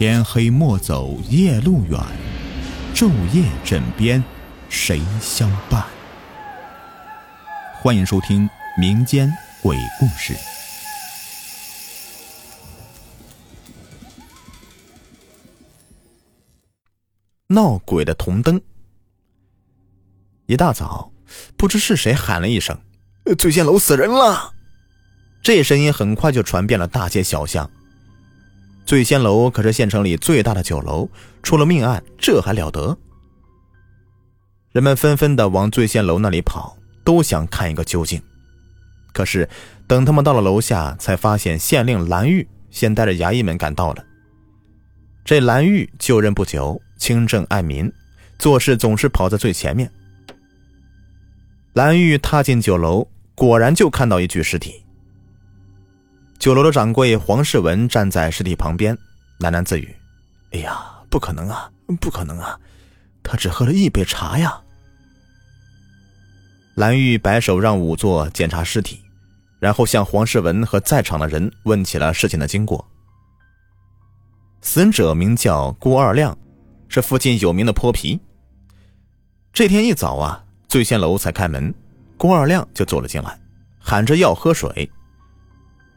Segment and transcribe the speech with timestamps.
[0.00, 2.00] 天黑莫走夜路远，
[2.94, 4.24] 昼夜枕边
[4.70, 5.84] 谁相伴？
[7.74, 9.30] 欢迎收听民间
[9.62, 10.34] 鬼故事。
[17.48, 18.58] 闹鬼的铜灯。
[20.46, 21.12] 一大早，
[21.58, 22.74] 不知是谁喊了一声
[23.38, 24.54] ：“醉仙楼死人了！”
[25.44, 27.70] 这声音很快就传遍了大街小巷。
[28.90, 31.08] 醉仙楼可是县城里最大的酒楼，
[31.44, 32.98] 出了命案，这还了得？
[34.72, 38.20] 人们纷纷的往醉仙楼那里跑，都想看一个究竟。
[39.12, 39.48] 可是，
[39.86, 44.04] 等他们到了楼下，才发现县令蓝玉先带着衙役们赶到了。
[45.24, 47.92] 这蓝玉就任不久，清正爱民，
[48.40, 49.88] 做事总是跑在最前面。
[51.74, 54.84] 蓝玉踏进酒楼，果然就看到一具尸体。
[56.40, 58.96] 酒楼的掌柜黄世文站在尸体旁边，
[59.40, 59.94] 喃喃自语
[60.52, 61.70] ：“哎呀，不可能啊，
[62.00, 62.58] 不可能啊，
[63.22, 64.58] 他只喝了一杯茶呀。”
[66.76, 69.02] 蓝玉摆手让仵作检查尸体，
[69.58, 72.82] 然后向黄世文和在场的人问起了事情的经过。
[74.62, 76.34] 死者名叫郭二亮，
[76.88, 78.18] 是附近有名的泼皮。
[79.52, 81.74] 这天一早啊，醉仙楼才开门，
[82.16, 83.38] 郭二亮就走了进来，
[83.78, 84.90] 喊着要喝水。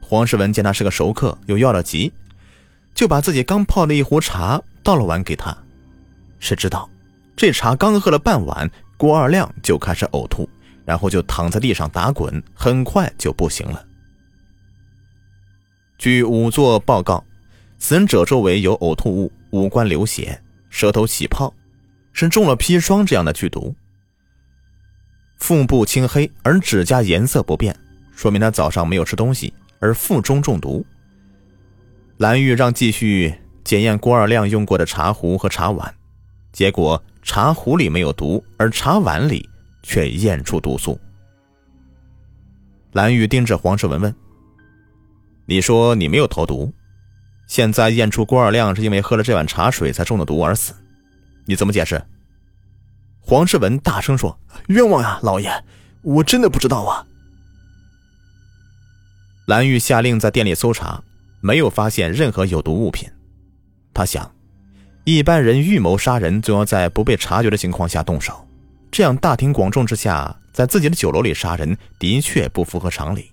[0.04, 2.12] 黄世文见他是个熟客，又要了急，
[2.94, 5.58] 就把自己刚泡的一壶茶倒了碗给他。
[6.40, 6.90] 谁知道，
[7.36, 10.48] 这茶刚喝了半碗，郭二亮就开始呕吐，
[10.86, 13.84] 然后就躺在地上打滚，很快就不行了。
[15.98, 17.24] 据仵作报告，
[17.80, 21.54] 死者周围有呕吐物，五官流血，舌头起泡，
[22.12, 23.74] 是中了砒霜这样的剧毒。
[25.38, 27.76] 腹部青黑，而指甲颜色不变，
[28.16, 29.54] 说明他早上没有吃东西。
[29.84, 30.86] 而腹中中毒，
[32.16, 35.94] 蓝玉让继续检验郭二亮用过的茶壶和茶碗，
[36.54, 39.50] 结果茶壶里没有毒，而茶碗里
[39.82, 40.98] 却验出毒素。
[42.94, 44.16] 蓝玉盯着黄世文问
[45.46, 46.74] ：“你说你没有投毒，
[47.46, 50.74] 现在验出郭二亮是因为喝了这碗茶水才中的毒而死，
[51.44, 52.02] 你怎么解释？”
[53.20, 54.40] 黄世文大声说
[54.70, 55.52] ：“冤枉呀，老爷，
[56.04, 57.06] 我真的不知道啊。”
[59.46, 61.04] 蓝玉下令在店里搜查，
[61.42, 63.10] 没有发现任何有毒物品。
[63.94, 64.34] 他想，
[65.04, 68.48] 一般人预谋杀人，总要在不被察觉的情况下动手，
[68.90, 73.32] 这样大庭广众之下，在自己的酒楼里杀人，的确不符合常理。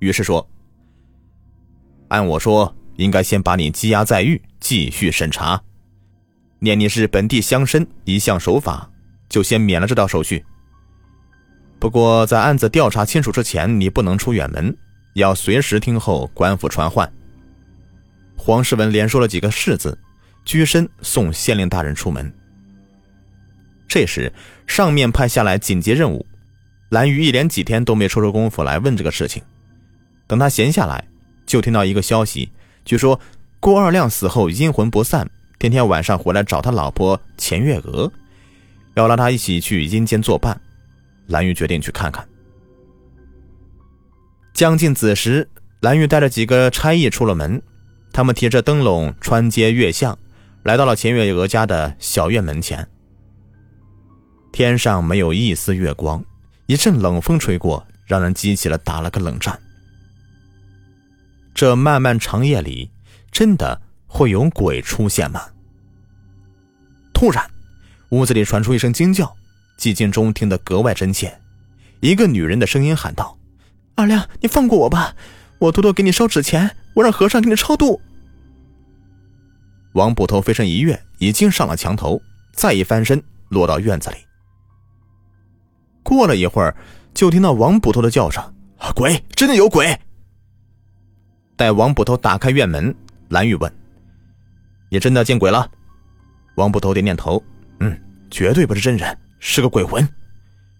[0.00, 0.46] 于是说
[2.08, 5.62] ：“按我说，应该先把你羁押在狱，继续审查。
[6.58, 8.90] 念你是本地乡绅，一向守法，
[9.28, 10.44] 就先免了这道手续。”
[11.84, 14.74] 不过，在案子调查清楚之前，你不能出远门，
[15.12, 17.12] 要随时听候官府传唤。
[18.38, 19.98] 黄世文连说了几个“是”字，
[20.46, 22.32] 居身送县令大人出门。
[23.86, 24.32] 这时，
[24.66, 26.24] 上面派下来紧急任务，
[26.88, 29.42] 蓝玉一连几天都没抽出功夫来问这个事情。
[30.26, 31.06] 等他闲下来，
[31.44, 32.50] 就听到一个消息，
[32.86, 33.20] 据说
[33.60, 38.10] 郭二亮死后阴魂不散，天天晚上回来找他老婆钱月娥，
[38.94, 40.58] 要拉他一起去阴间作伴。
[41.26, 42.26] 蓝玉决定去看看。
[44.52, 45.48] 将近子时，
[45.80, 47.60] 蓝玉带着几个差役出了门，
[48.12, 50.16] 他们提着灯笼穿街越巷，
[50.62, 52.88] 来到了钱月娥家的小院门前。
[54.52, 56.24] 天上没有一丝月光，
[56.66, 59.58] 一阵冷风吹过，让人激起了打了个冷战。
[61.52, 62.90] 这漫漫长夜里，
[63.32, 65.42] 真的会有鬼出现吗？
[67.12, 67.44] 突然，
[68.10, 69.36] 屋子里传出一声惊叫。
[69.78, 71.38] 寂静中听得格外真切，
[72.00, 73.36] 一个女人的声音喊道
[73.96, 75.14] ：“二亮，你放过我吧，
[75.58, 78.00] 我偷偷给你烧纸钱，我让和尚给你超度。”
[79.94, 82.20] 王捕头飞身一跃，已经上了墙头，
[82.52, 84.16] 再一翻身落到院子里。
[86.02, 86.76] 过了一会儿，
[87.12, 88.42] 就听到王捕头的叫声
[88.94, 89.98] ：“鬼，真的有鬼！”
[91.56, 92.94] 待王捕头打开院门，
[93.28, 93.72] 蓝玉问
[94.90, 95.70] ：“你真的见鬼了？”
[96.56, 97.42] 王捕头点点头
[97.80, 97.98] ：“嗯，
[98.30, 100.02] 绝对不是真人。”是个鬼魂，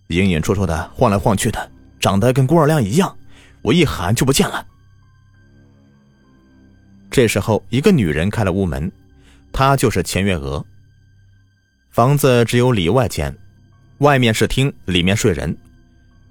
[0.07, 1.71] 隐隐绰绰的晃来晃去的，
[2.01, 3.15] 长得跟郭二亮一样。
[3.61, 4.67] 我一喊就不见了。
[7.11, 8.91] 这时候，一个女人开了屋门，
[9.53, 10.65] 她就是钱月娥。
[11.91, 13.37] 房子只有里外间，
[13.99, 15.55] 外面是厅，里面睡人。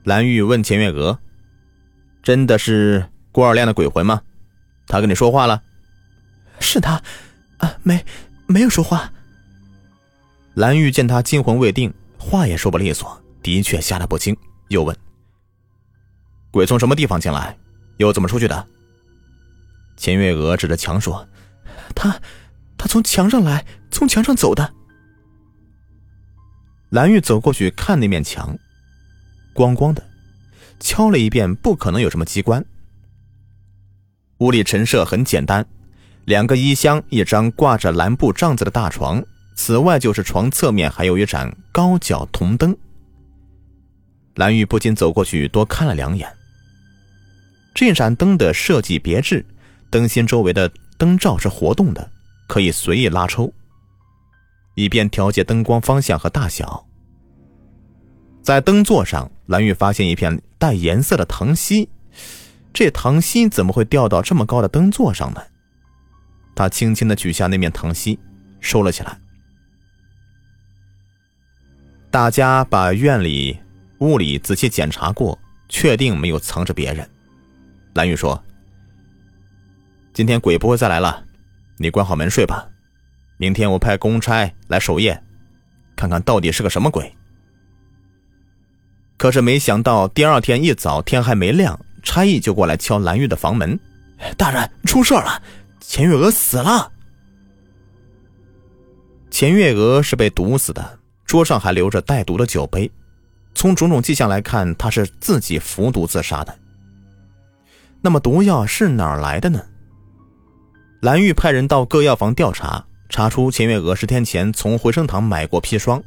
[0.04, 1.18] 蓝玉问钱月娥
[2.24, 4.20] ：“真的是郭二亮的鬼魂吗？
[4.88, 5.62] 他跟你说话了
[6.60, 7.00] ？”“是他，
[7.58, 8.04] 啊，没，
[8.48, 9.14] 没有说话。”
[10.56, 11.94] 蓝玉见他惊魂未定。
[12.24, 14.36] 话也说不利索，的确吓得不轻，
[14.70, 14.98] 又问
[16.52, 17.58] ：“鬼从什么地方进来？
[17.98, 18.68] 又怎么出去的？”
[19.98, 21.28] 钱月娥指着墙说
[21.94, 22.18] ：“他，
[22.78, 24.74] 他从墙上来，从墙上走的。
[26.90, 28.58] 蓝玉走过去看那面墙，
[29.54, 30.04] 光光的，
[30.80, 32.64] 敲了一遍，不可能有什么机关。
[34.40, 35.66] 屋里陈设很简单，
[36.26, 39.24] 两个衣箱，一张挂着蓝布帐子的大床，
[39.56, 42.76] 此外就是床侧面还有一盏高脚铜灯。
[44.36, 46.28] 蓝玉不禁走过去多看了两眼。
[47.76, 49.46] 这盏灯的设计别致，
[49.90, 52.10] 灯芯周围的灯罩是活动的，
[52.48, 53.52] 可以随意拉抽，
[54.76, 56.86] 以便调节灯光方向和大小。
[58.42, 61.90] 在灯座上，蓝玉发现一片带颜色的糖稀，
[62.74, 65.42] 这糖稀怎么会掉到这么高的灯座上呢？
[66.56, 68.20] 他轻轻的取下那面糖稀，
[68.60, 69.20] 收了起来。
[72.14, 73.60] 大家把院里、
[73.98, 75.36] 屋里仔细检查过，
[75.68, 77.10] 确定没有藏着别人。
[77.96, 78.40] 蓝玉说
[80.14, 81.26] ：“今天鬼不会再来了，
[81.78, 82.70] 你关好门睡吧。
[83.38, 85.20] 明天我派公差来守夜，
[85.96, 87.12] 看看到底是个什么鬼。”
[89.18, 93.80] 可是没想到，第二天一早天还没亮，差役就过来敲蓝玉的房门
[94.38, 95.42] ：“大人，出事了，
[95.80, 96.92] 钱月娥死了。”
[99.32, 101.00] 钱月娥是被毒死的，
[101.34, 102.92] 桌上还留着带毒的酒杯，
[103.56, 106.56] 从种种迹象来看，他是自己服毒自杀的。
[108.02, 109.60] 那么毒药是哪儿来的呢？
[111.02, 116.04] 蓝玉派人到各药房调查，查出钱月娥十天前从回生堂买过砒霜。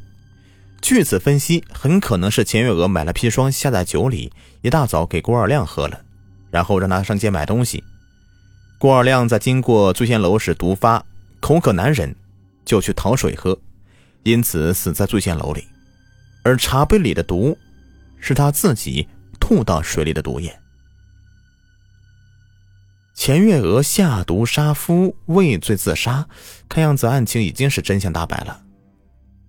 [0.81, 4.33] 据此分析，很可能是钱月娥买了砒霜下在酒里，
[4.63, 6.01] 一大早给郭二亮喝了，
[6.53, 7.83] 然后让他上街买东西。
[8.79, 11.05] 郭二亮在经过醉仙楼时毒发，
[11.41, 12.15] 口渴难忍，
[12.65, 13.59] 就去讨水喝，
[14.31, 15.67] 因此死在醉仙楼里。
[16.43, 17.57] 而茶杯里的毒，
[18.21, 19.09] 是他自己
[19.41, 20.57] 吐到水里的毒液。
[23.15, 26.27] 钱月娥下毒杀夫，畏罪自杀，
[26.69, 28.63] 看样子案情已经是真相大白了。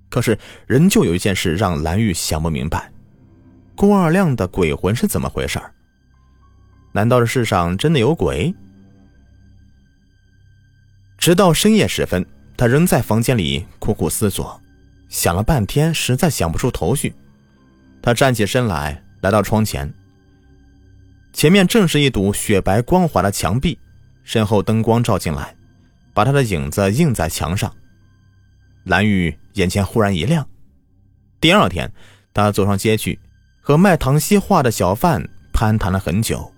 [0.10, 2.92] 可是，仍旧有一件事让蓝玉想不明白：
[3.76, 5.60] 郭二亮的鬼魂是怎么回事
[6.94, 8.56] 难道这世上真的有鬼？
[11.18, 12.26] 直到深夜时分，
[12.56, 14.60] 他仍在房间里苦苦思索，
[15.10, 17.14] 想了半天，实在想不出头绪。
[18.02, 19.92] 他站起身来，来到窗前。
[21.34, 23.78] 前面正是一堵雪白光滑的墙壁，
[24.24, 25.56] 身后灯光照进来，
[26.14, 27.74] 把他的影子映在墙上。
[28.86, 30.48] 蓝玉眼前忽然一亮。
[31.40, 31.92] 第二天，
[32.34, 33.20] 他走上街去，
[33.62, 35.24] 和卖糖稀画的小贩
[35.54, 36.52] 攀谈了很久。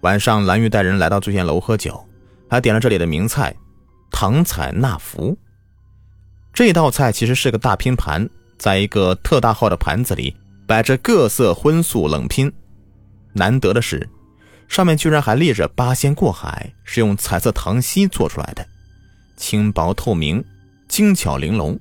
[0.00, 2.02] 晚上，蓝玉带人来到醉仙楼喝酒，
[2.48, 3.54] 还点了这里的名菜——
[4.10, 5.36] 糖彩纳福。
[6.58, 8.28] 这道菜其实是个大拼盘，
[8.58, 10.34] 在一个特大号的盘子里
[10.66, 12.52] 摆着各色荤素冷拼。
[13.32, 14.10] 难得的是，
[14.66, 18.66] 上面居然还列着“八仙过海”，是用彩色糖稀做出来的，
[19.36, 20.44] 轻薄透明，
[20.88, 21.78] 精巧玲珑，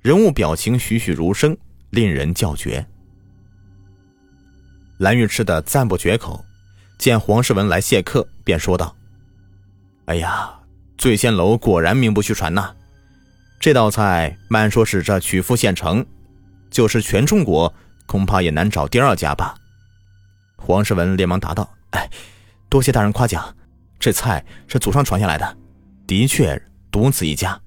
[0.00, 1.54] 人物表情栩栩如生，
[1.90, 2.86] 令人叫绝。
[4.96, 6.42] 蓝玉吃的赞不绝口，
[6.96, 8.96] 见黄世文来谢客，便说道
[10.06, 10.50] ：“哎呀，
[10.96, 12.74] 醉仙楼果然名不虚传呐！
[13.60, 16.04] 这道菜，慢说是这曲阜县城，
[16.70, 17.72] 就是全中国，
[18.06, 19.54] 恐怕也难找第二家吧。”
[20.56, 22.08] 黄世文连忙答道：“哎，
[22.68, 23.54] 多谢大人夸奖，
[23.98, 25.56] 这菜是祖上传下来的，
[26.06, 27.58] 的确独此一家。”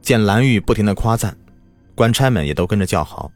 [0.00, 1.36] 见蓝玉不停的夸赞，
[1.94, 3.30] 官差们也都跟着叫好，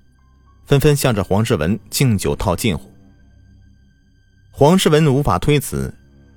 [0.65, 2.91] 纷纷向着黄世文敬酒套近乎。
[4.51, 5.93] 黄世文无法推辞，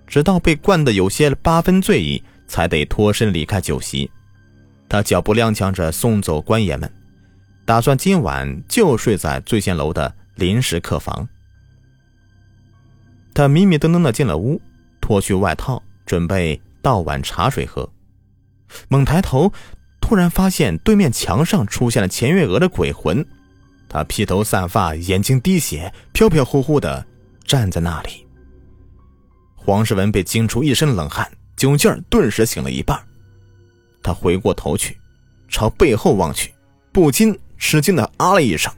[0.08, 4.10] 直到被灌得有些八分醉意，才得脱身离开酒席。
[4.90, 6.92] 他脚步踉跄着送走官爷们，
[7.66, 11.28] 打算今晚就睡在醉仙楼的临时客房。
[13.34, 14.62] 他迷迷瞪瞪的进了屋，
[15.02, 17.90] 脱去外套，准备倒碗茶水喝。
[18.88, 19.52] 猛抬头，
[20.00, 23.26] 突然发现对面墙上出现了钱月娥的鬼魂。
[23.90, 27.06] 他披头散发，眼睛滴血，飘飘忽忽的
[27.46, 28.26] 站在那里。
[29.56, 33.00] 黄世文被惊出一身冷汗，酒劲儿顿时醒了一半。
[34.04, 34.98] 他回过头去，
[35.48, 36.54] 朝背后望去，
[36.92, 38.72] 不禁吃惊的啊了一声：“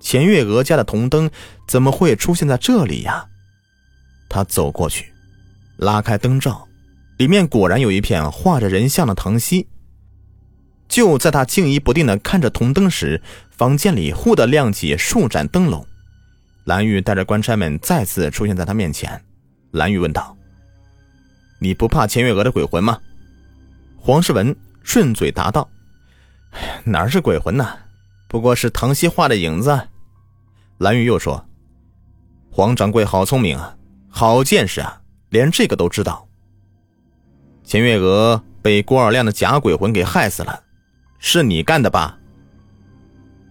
[0.00, 1.28] 钱月娥家的铜灯
[1.66, 3.26] 怎么会出现在这里呀？”
[4.30, 5.12] 他走过去，
[5.76, 6.66] 拉开灯罩，
[7.18, 9.66] 里面果然有一片画着人像的糖稀。
[10.88, 13.20] 就在他惊疑不定的看着铜灯时，
[13.50, 15.84] 房间里忽地亮起数盏灯笼。
[16.64, 19.20] 蓝玉带着官差们再次出现在他面前。
[19.72, 20.36] 蓝玉问道
[21.60, 22.98] ：“你不怕钱月娥的鬼魂吗？”
[24.02, 25.68] 黄世文顺嘴答道
[26.84, 27.68] ：“哪是鬼魂呢？
[28.26, 29.88] 不过是唐熙画的影子。”
[30.78, 31.46] 蓝玉又说
[32.50, 33.76] ：“黄掌柜好聪明啊！”
[34.08, 35.02] 好见识啊！
[35.28, 36.26] 连这个都知道，
[37.62, 40.64] 钱月娥被郭二亮的假鬼魂给害死了，
[41.18, 42.18] 是你干的吧？”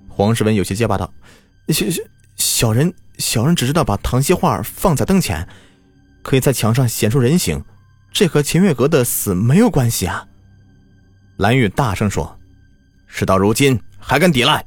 [0.09, 1.13] 黄世文有些结巴道
[1.69, 1.85] ：“小
[2.35, 5.47] 小人，小人只知道把唐熙画放在灯前，
[6.23, 7.63] 可以在墙上显出人形，
[8.11, 10.25] 这和钱月娥的死没有关系啊。”
[11.39, 12.37] 蓝玉大声说
[13.07, 14.63] ：“事到如今还敢抵赖？”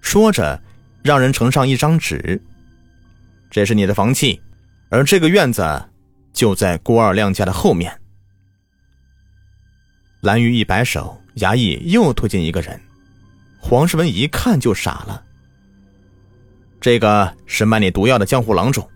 [0.00, 0.62] 说着，
[1.02, 2.40] 让人呈上一张纸
[3.50, 4.40] ：“这是你的房契，
[4.88, 5.84] 而这个院子
[6.32, 7.92] 就在郭二亮家的后面。”
[10.22, 12.80] 蓝玉一摆手，衙役又推进一个人。
[13.60, 15.24] 黄世文一看就傻了。
[16.80, 18.88] 这个是卖你毒药的江湖郎中，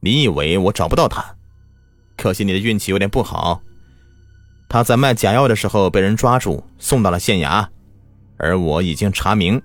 [0.00, 1.24] 你以为我找不到他？
[2.18, 3.62] 可惜你的运气有点不好。
[4.68, 7.66] 他在卖假药的时候被人抓住，送到了县衙，
[8.36, 9.62] 而我已经查明，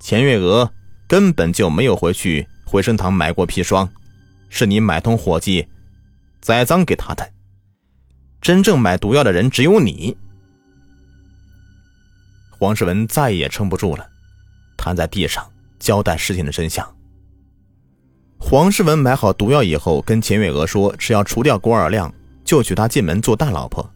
[0.00, 0.70] 钱月娥
[1.06, 3.88] 根本就没有回去回生堂买过砒霜，
[4.48, 5.66] 是你买通伙计
[6.40, 7.30] 栽赃给他的。
[8.40, 10.16] 真正买毒药的人只有你。
[12.50, 14.06] 黄世文再也撑不住了，
[14.76, 15.44] 瘫在地上
[15.78, 16.88] 交代事情的真相。
[18.40, 22.12] 黄世文买好毒药以后，跟钱月娥说：“只要除掉郭二亮，
[22.48, 23.92] 就娶她进门做大老婆。”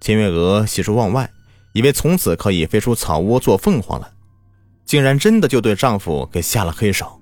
[0.00, 1.28] 秦月娥喜出望外，
[1.72, 4.08] 以为从此可以飞出草窝做凤凰了，
[4.84, 7.20] 竟然真的就对丈夫给下了黑手。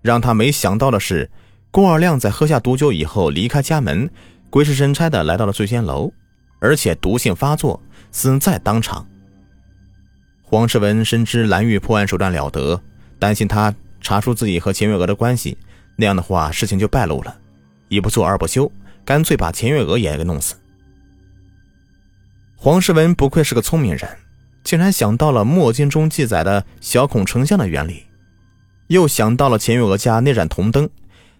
[0.00, 1.30] 让她没想到的是，
[1.70, 4.08] 郭二亮在喝下毒酒以后离开家门，
[4.48, 6.10] 鬼使神差的来到了醉仙楼，
[6.58, 7.78] 而且毒性发作，
[8.10, 9.06] 死在当场。
[10.42, 12.80] 黄世文深知蓝玉破案手段了得，
[13.18, 15.58] 担心他查出自己和秦月娥的关系，
[15.96, 17.38] 那样的话事情就败露了。
[17.88, 18.70] 一不做二不休，
[19.04, 20.54] 干脆把钱月娥也给弄死。
[22.56, 24.08] 黄世文不愧是个聪明人，
[24.62, 28.04] 竟然想到了墨经中记载的小孔成像的原理，
[28.88, 30.88] 又想到了钱月娥家那盏铜灯，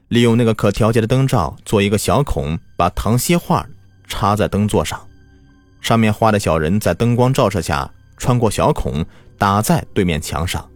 [0.08, 3.66] 利用那个可调节的灯罩做一个小孔，把唐熙画
[4.06, 5.00] 插在灯座上，
[5.80, 7.90] 上面画的小人在灯光照射下。
[8.18, 9.04] 穿过小孔，
[9.36, 10.70] 打在对面墙上，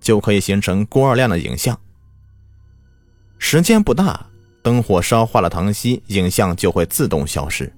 [0.00, 1.78] 就可以形成郭二亮的影像。
[3.38, 4.29] 时间不大，
[4.62, 7.72] 灯火烧化了唐熙，影像就会自动消失。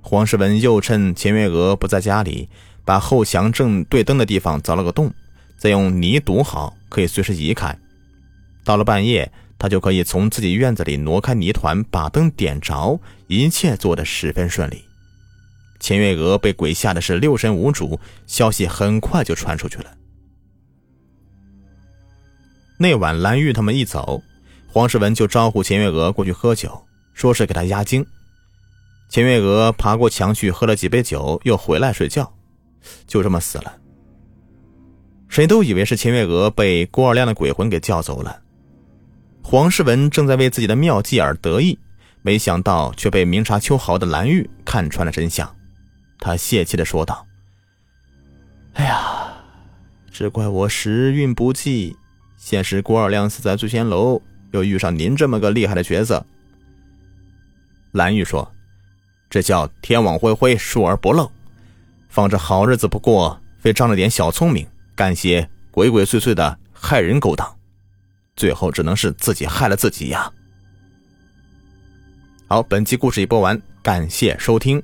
[0.00, 2.48] 黄世文又趁钱月娥不在家里，
[2.84, 5.12] 把后墙正对灯的地方凿了个洞，
[5.56, 7.76] 再用泥堵好，可以随时移开。
[8.64, 14.82] 到了半夜，他就可以从自己院子里挪开泥团，把灯点着，一切做得十分顺利。
[15.78, 19.94] 钱月娥被鬼吓的是六神无主，消息很快就传出去了。
[22.78, 24.22] 那晚蓝玉他们一走，
[24.70, 28.06] 黄世文就招呼钱月娥过去喝酒，说是给她压惊。
[29.08, 32.30] 钱月娥爬过墙去喝了几杯酒，又回来睡觉，
[33.06, 33.74] 就这么死了。
[35.28, 38.42] 谁都以为是钱月娥被郭二亮的鬼魂给叫走了。
[39.42, 41.78] 黄世文正在为自己的妙计而得意，
[42.20, 45.50] 没想到却被明察秋毫的蓝玉看穿了真相。
[46.20, 47.26] 他泄气的说道
[48.74, 49.32] ：“哎呀，
[50.10, 51.96] 只怪我时运不济，
[52.36, 54.20] 先是郭二亮死在醉仙楼，
[54.52, 56.24] 又遇上您这么个厉害的角色。”
[57.92, 58.50] 蓝玉说
[59.30, 61.30] ：“这叫天网恢恢，疏而不漏。
[62.08, 67.56] 放着好日子不过，非仗着点小聪明，干些鬼鬼祟祟的害人勾当，
[68.36, 70.32] 最后只能是自己害了自己呀。”
[72.48, 74.82] 好，本期故事已播完，感谢收听。